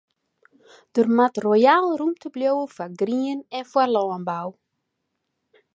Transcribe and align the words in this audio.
Der 0.95 1.07
moat 1.15 1.35
royaal 1.45 1.85
rûmte 1.99 2.27
bliuwe 2.33 2.65
foar 2.75 2.91
grien 2.99 3.39
en 3.57 3.65
foar 3.71 3.89
lânbou. 3.95 4.49